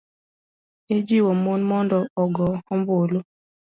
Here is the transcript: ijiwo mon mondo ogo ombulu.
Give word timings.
ijiwo 0.97 1.31
mon 1.43 1.61
mondo 1.71 1.97
ogo 2.21 2.47
ombulu. 2.73 3.19